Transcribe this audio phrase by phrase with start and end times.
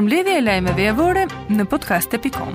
[0.00, 1.22] Mbledhja e lajmeve javore
[1.52, 2.54] në podcast.com.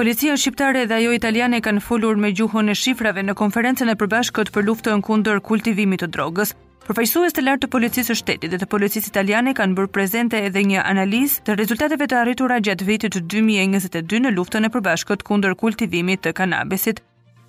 [0.00, 4.54] Policia shqiptare dhe ajo italiane kanë folur me gjuhën e shifrave në konferencën e përbashkët
[4.56, 6.56] për luftën kundër kultivimit të drogës.
[6.90, 10.60] Përfaqësues të lartë të policisë së shtetit dhe të policisë italiane kanë bërë prezente edhe
[10.70, 16.20] një analizë të rezultateve të arritura gjatë vitit 2022 në luftën e përbashkët kundër kultivimit
[16.24, 16.96] të kanabisit.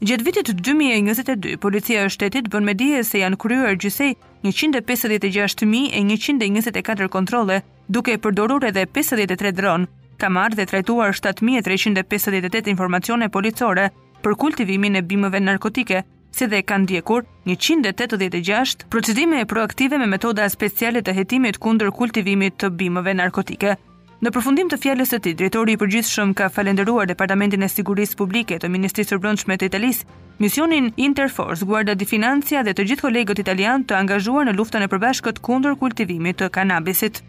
[0.05, 4.11] Gjatë vitit 2022, policia e shtetit bën me dije se janë kryer gjithsej
[4.45, 7.55] 156.124 kontrole,
[7.89, 9.89] duke përdorur edhe 53 dronë,
[10.21, 13.85] ka marrë dhe trajtuar 7358 informacione policore
[14.21, 15.97] për kultivimin e bimëve narkotike,
[16.31, 22.69] si dhe kanë ndjekur 186 procedime proaktive me metoda speciale të hetimit kundër kultivimit të
[22.79, 23.75] bimëve narkotike.
[24.21, 28.59] Në përfundim të fjalës së tij, drejtori i përgjithshëm ka falendëruar Departamentin e Sigurisë Publike
[28.61, 30.05] të Ministrisë së Brendshme të Italisë,
[30.37, 34.91] misionin Interforce, Guarda di Financia dhe të gjithë kolegët italianë të angazhuar në luftën e
[34.93, 37.23] përbashkët kundër kultivimit të kanabisit.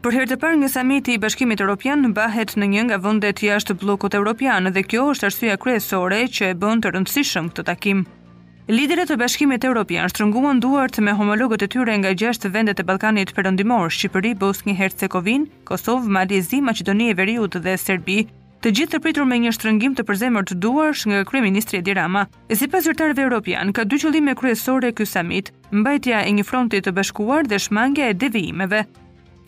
[0.00, 3.74] Për herë të parë nga samiti i Bashkimit Evropian mbahet në një nga vendet jashtë
[3.82, 8.00] bllokut evropian dhe kjo është arsyeja kryesore që e bën të rëndësishëm këtë takim.
[8.72, 13.34] Liderët e Bashkimit Evropian shtrënguan duart me homologët e tyre nga gjashtë vendet e Ballkanit
[13.36, 18.22] Perëndimor, Shqipëri, Bosnjë Hercegovinë, Kosovë, Mali Zi, Maqedoni e Veriut dhe Serbi.
[18.64, 22.24] Të gjithë të pritur me një shtrëngim të përzemërt të duarsh nga kryeministri Edi Rama,
[22.48, 26.92] e sipas zyrtarëve evropian, ka dy qëllime kryesore ky samit: mbajtja e një fronti të
[26.96, 28.84] bashkuar dhe shmangja e devijimeve.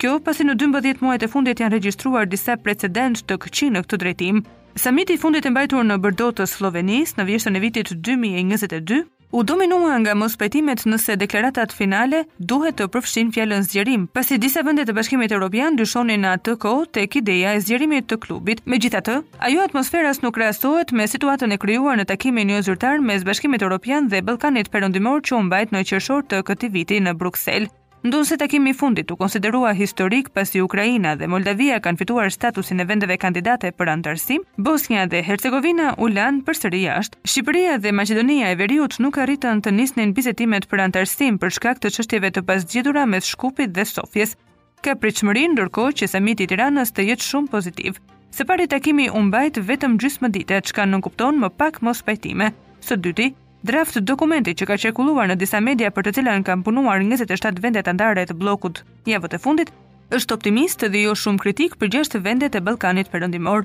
[0.03, 3.97] Kjo pasi në 12 muajt e fundit janë regjistruar disa precedent të këqij në këtë
[4.01, 4.39] drejtim.
[4.83, 8.97] Samiti i fundit i mbajtur në Bordeaux të Slovenisë në vjeshtën e vitit 2022
[9.33, 14.89] u dominua nga mospajtimet nëse deklaratat finale duhet të përfshin fjallën zgjerim, pasi disa vendet
[14.89, 18.61] të bashkimit Europian dyshonin në atë ko të ekideja e zgjerimit të klubit.
[18.67, 22.99] Me gjitha të, ajo atmosferas nuk rastohet me situatën e kryuar në takimin një zyrtar
[22.99, 27.71] me zbashkimit Europian dhe Balkanit përëndimor që mbajt në qërshor të këti viti në Bruxelles.
[28.03, 32.85] Ndun se takimi fundit u konsiderua historik pasi Ukraina dhe Moldavia kanë fituar statusin e
[32.89, 37.19] vendeve kandidate për antarësim, Bosnia dhe Hercegovina u lanë për sëri ashtë.
[37.31, 41.93] Shqipëria dhe Macedonia e Veriut nuk arritën të nisnin bizetimet për antarësim për shkak të
[41.95, 44.35] qështjeve të pas gjithura me shkupit dhe sofjes.
[44.83, 48.01] Ka pritëshmërin ndërko që samiti tiranës të jetë shumë pozitiv.
[48.35, 52.51] Se pari takimi bajtë vetëm gjysë më dite, që ka nënkupton më pak mos pajtime.
[52.83, 53.31] Së dyti,
[53.63, 57.87] Draft dokumenti që ka qarkulluar në disa media për të cilën kanë punuar 27 vendet
[57.87, 59.69] andare të bllokut javët e fundit
[60.11, 63.63] është optimist dhe jo shumë kritik për gjeshtë vendet e Ballkanit Perëndimor.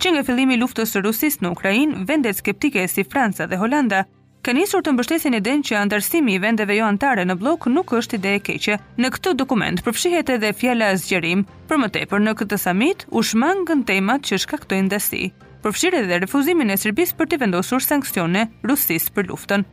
[0.00, 4.04] Që nga fillimi i luftës së Rusisë në Ukrajin, vendet skeptike si Franca dhe Holanda
[4.46, 8.22] kanë nisur të mbështesin den që antarësimi i vendeve jo antare në bllok nuk është
[8.22, 8.78] ide e keqe.
[9.02, 13.82] Në këtë dokument përfshihet edhe fjala zgjerim, për më tepër në këtë samit u shmangën
[13.90, 15.32] temat që shkaktojnë dasi
[15.64, 19.66] përfshirë edhe refuzimin e Serbisë për të vendosur sankcione Rusisë për luftën.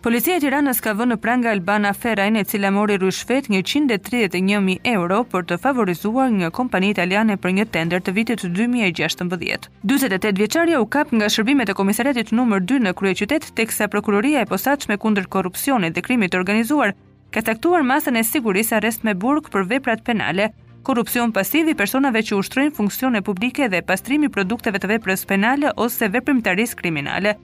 [0.00, 5.44] Policia e Tiranës ka vënë pranga Albana Ferajn e cila mori rrushfet 131.000 euro për
[5.50, 9.68] të favorizuar një kompani italiane për një tender të vitit 2016.
[9.84, 12.62] 48 vjeçaria u kap nga shërbimet e komisariatit nr.
[12.72, 16.96] 2 në kryeqytet teksa prokuroria e posaçme kundër korrupsionit dhe krimit të organizuar
[17.30, 20.48] ka taktuar masën e sigurisë arrest me burg për veprat penale,
[20.82, 25.70] korrupsion pasiv i personave që ushtrojnë funksione publike dhe pastrimi i produkteve të veprës penale
[25.78, 27.36] ose veprimtarisë kriminale.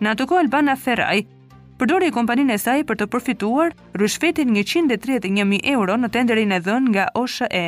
[0.00, 1.18] Në atë kohë Albana Ferraj
[1.78, 7.08] përdori kompaninë e saj për të përfituar rrushfetin 131000 euro në tenderin e dhënë nga
[7.22, 7.66] OSHE.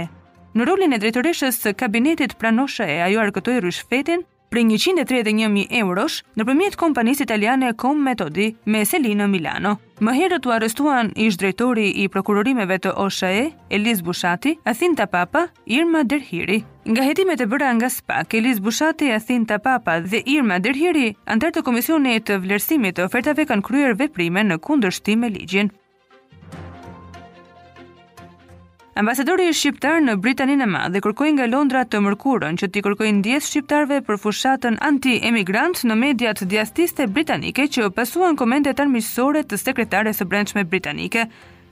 [0.56, 6.44] Në rolin e drejtoreshës së kabinetit pranoshe e ajo arkëtoj rrëshfetin për 131.000 eurosh në
[6.46, 9.76] përmjet kompanisë italiane Com Metodi me Selinë Milano.
[10.04, 16.02] Më herët u arrestuan ish drejtori i prokurorimeve të OSHAE, Elis Bushati, Athinta Papa, Irma
[16.04, 16.60] Derhiri.
[16.86, 21.64] Nga hetimet e bëra nga SPAK, Elis Bushati, Athinta Papa dhe Irma Derhiri, antar të
[21.66, 25.72] komisionit të vlerësimit të ofertave kanë kryer veprime në kundërshtim me ligjin.
[28.96, 33.10] Ambasadori i shqiptar në Britaninë e Madhe kërkoi nga Londra të mërkurën që të kërkojë
[33.18, 39.58] ndjes Shqiptarve për fushatën anti-emigrant në mediat diastiste britanike që pasuan komente të armiqësore të
[39.64, 41.26] sekretares së brendshme britanike.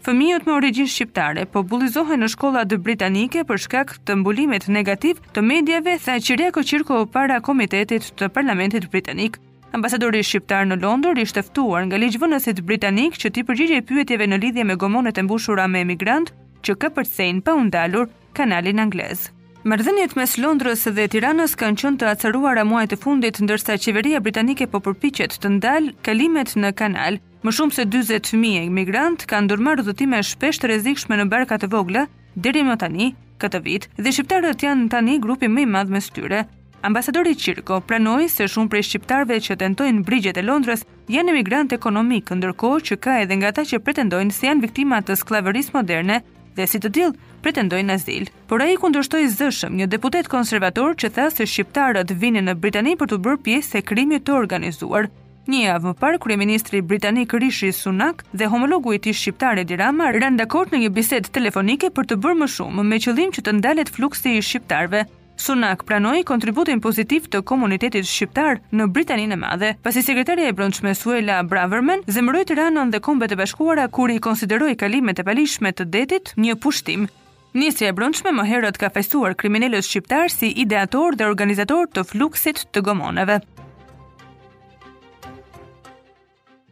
[0.05, 5.25] Fëmijët me origjinë shqiptare po bullizohen në shkolla të britanike për shkak të mbulimeve negativ
[5.32, 9.41] të mediave tha qiria koqirko para komitetit të parlamentit britanik.
[9.73, 14.65] Ambasadori shqiptar në Londër ishte ftuar nga Ligjvënësit Britanik që ti përgjigjej pyetjeve në lidhje
[14.69, 16.31] me gomonet e mbushura me emigrant,
[16.64, 19.26] që ka përsejnë pa undalur kanalin anglez.
[19.69, 24.20] Mërdhenjet mes Londrës dhe Tiranës kanë qënë të acaruar a muajt e fundit, ndërsa qeveria
[24.20, 27.16] britanike po përpichet të ndalë kalimet në kanal.
[27.44, 31.70] Më shumë se 20.000 e migrant kanë dërmarë dhëtime shpesht të rezikshme në barkat e
[31.72, 32.06] vogla,
[32.37, 36.44] diri më tani, këtë vit, dhe shqiptarët janë tani grupi më i madhë mes tyre.
[36.84, 42.32] Ambasadori Qirko pranoi se shumë prej shqiptarve që tentojnë brigjet e Londrës janë emigrant ekonomik,
[42.37, 46.20] ndërkohë që ka edhe nga që pretendojnë se janë viktima të skllavërisë moderne
[46.56, 48.28] dhe si të tillë pretendojnë azil.
[48.48, 53.12] Por ai kundërshtoi zëshëm një deputet konservator që tha se shqiptarët vinin në Britani për
[53.12, 55.10] të bërë pjesë e krimit të organizuar.
[55.50, 60.06] Një javë më parë, kryeministri britanik Rishi Sunak dhe homologu i tij shqiptar Edi Rama
[60.16, 63.58] rënë dakord në një bisedë telefonike për të bërë më shumë me qëllim që të
[63.58, 65.04] ndalet fluksi i shqiptarëve.
[65.36, 70.92] Sunak pranoi kontributin pozitiv të komunitetit shqiptar në Britaninë e Madhe, pasi sekretaria e Brendshme
[70.94, 75.88] Suela Braverman zemëroi Tiranën dhe Kombet e Bashkuara kur i konsideroi kalimet e palishme të
[75.90, 77.08] detit një pushtim.
[77.54, 82.62] Nisja e Brendshme më herët ka festuar kriminalët shqiptar si ideator dhe organizator të fluksit
[82.72, 83.40] të gomoneve.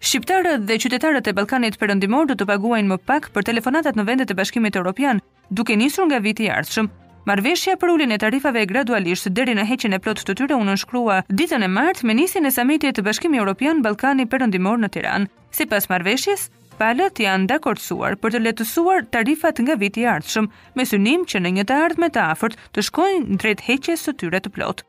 [0.03, 4.35] Shqiptarët dhe qytetarët e Ballkanit Perëndimor do të paguajnë më pak për telefonatat në vendet
[4.35, 6.91] e Bashkimit Evropian, duke nisur nga viti i ardhshëm.
[7.25, 10.73] Marveshja për ullin e tarifave e gradualisht deri në heqin e plot të tyre unë
[10.73, 15.29] nënshkrua ditën e martë me nisin e samitje të bashkimi Europian Balkani përëndimor në Tiran.
[15.55, 16.49] Si pas marveshjes,
[16.83, 21.69] palët janë dakortësuar për të letësuar tarifat nga viti ardhshëm, me synim që në një
[21.71, 24.83] të ardhme të afert të shkojnë drejt heqjes të tyre të plot.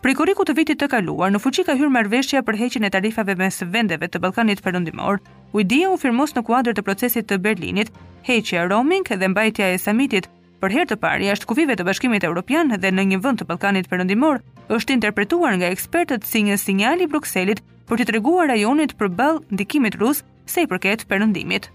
[0.00, 3.34] Pri koriku të vitit të kaluar, në fuqi ka hyrë marveshja për heqin e tarifave
[3.36, 5.18] mes vendeve të Balkanit përëndimor,
[5.52, 7.90] u idia u firmos në kuadrë të procesit të Berlinit,
[8.30, 12.68] heqja roaming dhe mbajtja e samitit Për herë të parë jashtë kufive të Bashkimit Evropian
[12.82, 14.42] dhe në një vend të Ballkanit Perëndimor,
[14.76, 19.94] është interpretuar nga ekspertët si një sinjal i Brukselit për të treguar rajonit përball ndikimit
[20.02, 21.70] rus se i përket perëndimit.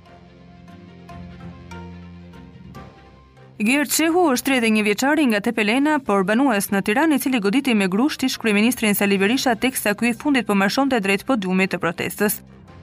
[3.65, 7.87] Gjertsehu është tretë një vjeçari nga Tepelena, por banues në Tiranë i cili goditi me
[7.87, 12.41] grushti shkryministrin kryeministrin Sali Berisha teksa ky i fundit po marshonte drejt podiumit të protestës.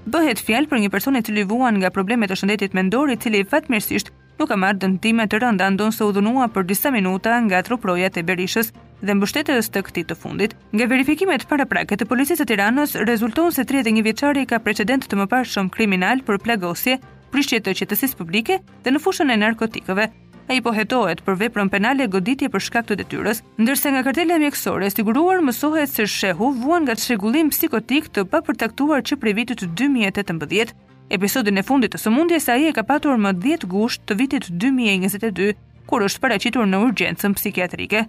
[0.09, 3.45] Bëhet fjalë për një person i cili vuan nga problemet e shëndetit mendor i cili
[3.45, 4.11] fatmirësisht
[4.43, 8.23] nuk ka marrë dëmtime të rënda ndonse u dhunua për disa minuta nga truproja e
[8.29, 8.73] Berishës
[9.07, 10.57] dhe mbështetës të këtij të fundit.
[10.75, 15.71] Nga verifikimet paraprake të policisë së Tiranës rezulton se 31 vjeçari ka precedent të mëparshëm
[15.71, 16.99] kriminal për plagosje,
[17.31, 20.09] prishje të qetësisë publike dhe në fushën e narkotikëve.
[20.51, 24.89] Ai po hetohet për veprën penale goditje për shkak të detyrës, ndërsa nga kartela mjekësore
[24.89, 30.75] e siguruar mësohet se shehu vuan nga çrregullim psikotik të papërtaktuar që prej vitit 2018.
[31.13, 35.51] Episodin e fundit të sëmundjes ai e ka patur më 10 gusht të vitit 2022,
[35.85, 38.07] kur është paraqitur në urgjencën psikiatrike.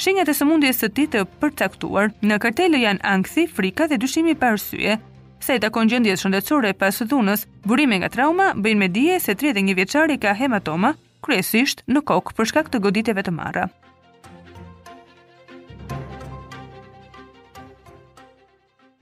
[0.00, 4.54] Shenjat e sëmundjes së tij të përcaktuar në kartelë janë ankthi, frika dhe dyshimi pa
[4.54, 4.96] arsye.
[5.44, 9.76] Se i takon gjendjes shëndetësore pas dhunës, burime nga trauma bëjnë me dije se 31
[9.76, 10.94] vjeçari ka hematoma,
[11.26, 13.68] kryesisht në kokë për shkak të goditjeve të marra.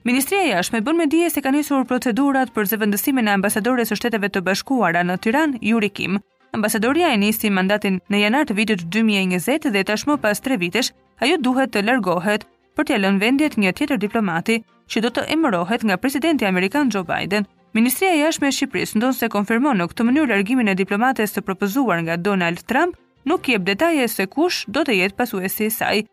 [0.05, 3.95] Ministria e Jashtme bën me dije se ka nisur procedurat për zëvendësimin e ambasadores së
[3.97, 6.19] Shteteve të Bashkuara në Tiranë, Yuri Kim.
[6.53, 10.91] Ambasadoria e nisi mandatin në janar të vitit 2020 dhe tashmë pas 3 vitesh
[11.25, 12.45] ajo duhet të largohet
[12.77, 14.59] për t'ia lënë vendjet një tjetër diplomati
[14.93, 17.49] që do të emërohet nga presidenti amerikan Joe Biden.
[17.73, 21.41] Ministria e Jashtme e Shqipërisë ndonë se konfirmon në këtë mënyrë largimin e diplomates të
[21.49, 22.93] propozuar nga Donald Trump,
[23.25, 26.05] nuk jep detaje se kush do të jetë pasuesi i saj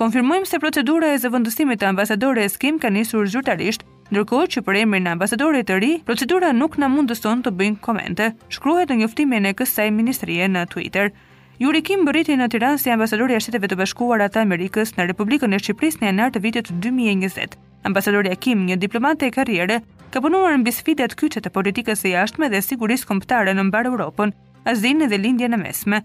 [0.00, 5.06] konfirmojmë se procedura e zëvendësimit të e Kim ka nisur zyrtarisht, ndërkohë që për emrin
[5.06, 9.52] e ambasadorit të ri, procedura nuk na mundëson të bëjmë komente, shkruhet në njoftimin e
[9.52, 11.12] kësaj ministrie në Twitter.
[11.60, 15.52] Juri Kim bëriti në Tiranë si ambasadori e Shteteve të Bashkuara të Amerikës në Republikën
[15.52, 17.60] e Shqipërisë në janartë të vitit 2020.
[17.88, 19.82] Ambasadori Kim, një diplomat e karriere,
[20.14, 24.32] ka punuar mbi sfidat kyçe të politikës së jashtme dhe sigurisë kombëtare në mbar Europën,
[24.64, 26.00] Azinë dhe Lindjen e Mesme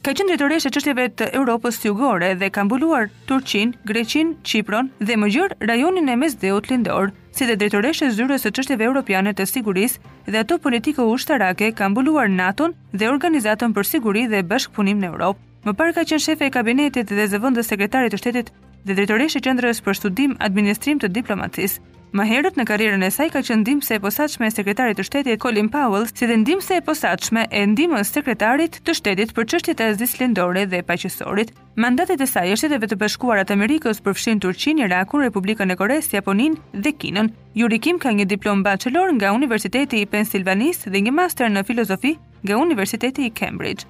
[0.00, 5.16] ka qenë drejtoresh e çështjeve të Europës Jugore dhe ka mbuluar Turqin, Greqin, Qipron dhe
[5.20, 9.44] më gjërë rajonin e Mesdheut Lindor, si dhe drejtoresh e zyrës së çështjeve europiane të
[9.46, 10.56] sigurisë dhe ato
[11.04, 15.38] u ushtarake ka mbuluar NATO-n dhe Organizatën për Siguri dhe Bashkëpunim në Europë.
[15.66, 18.48] Më parë ka qenë shefe e kabinetit dhe zëvendës sekretarit të shtetit
[18.86, 21.76] dhe drejtoresh e qendrës për studim administrim të diplomatisë,
[22.18, 25.38] Më herët në karrierën e saj ka qenë ndihmëse e posaçme e sekretarit të shtetit
[25.44, 29.86] Colin Powell, si dhe ndihmëse e posaçme e ndihmës sekretarit të shtetit për çështjet e
[29.92, 31.52] azis lindore dhe paqësorit.
[31.78, 36.10] Mandatet e saj është shteteve të bashkuara të Amerikës përfshin Turqin, Irakun, Republikën e Koreas,
[36.10, 37.30] Japonin dhe Kinën.
[37.54, 42.58] Jurikim ka një diplom bachelor nga Universiteti i Pensilvanisë dhe një master në filozofi nga
[42.58, 43.86] Universiteti i Cambridge.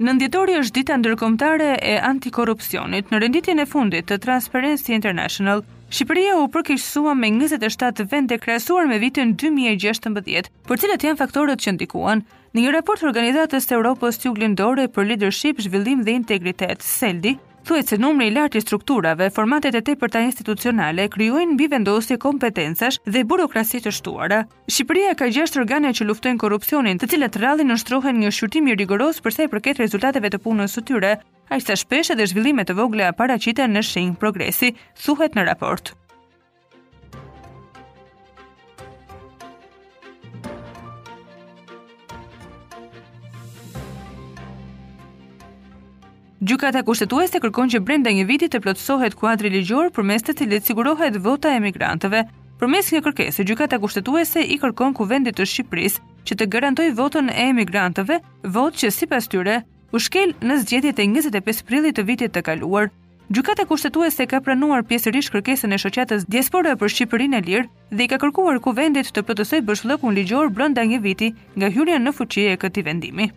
[0.00, 5.60] Në ndjetori është dita ndërkomtare e antikorupcionit në renditje e fundit të Transparency International,
[5.92, 11.60] Shqipëria u përkishësua me 27 vend dhe krasuar me vitën 2016, për cilët janë faktorët
[11.66, 12.24] që ndikuan.
[12.54, 17.86] Në një raport të organizatës të Europës Tjuglindore për leadership, Zhvillim dhe Integritet, SELDI, Thuet
[17.92, 23.80] se numri i lartë i strukturave, formatet e tepërta institucionale krijojnë mbivendosje kompetencash dhe burokraci
[23.84, 24.40] të shtuara.
[24.70, 28.78] Shqipëria ka gjashtë organe që luftojnë korrupsionin, të cilat rrallin në shtrohen një shqyrtim i
[28.80, 31.14] rigoroz për sa i përket rezultateve të punës së tyre,
[31.52, 34.72] aq sa shpesh edhe zhvillimet e vogla paraqiten në shenjë progresi,
[35.04, 35.92] thuhet në raport.
[46.40, 51.18] Gjykata kushtetuese kërkon që brenda një viti të plotësohet kuadri ligjor mes të cilit sigurohet
[51.20, 52.22] vota e emigrantëve.
[52.58, 57.44] Përmes një kërkese, gjykata kushtetuese i kërkon kuvendit të Shqipërisë që të garantojë votën e
[57.50, 58.20] emigrantëve,
[58.56, 59.58] votë që sipas tyre
[59.92, 62.88] u shkel në zgjedhjet e 25 prillit të vitit të kaluar.
[63.30, 68.08] Gjykata kushtetuese ka pranuar pjesërisht kërkesën e shoqatës diaspore për Shqipërinë e lirë dhe i
[68.10, 72.56] ka kërkuar kuvendit të plotësojë në ligjor brenda një viti nga hyrja në fuqi e
[72.56, 73.28] këtij vendimi.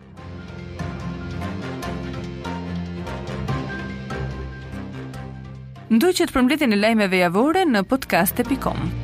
[5.93, 9.02] Ndëjet përmbledhjen e lajmeve javore në podcast.com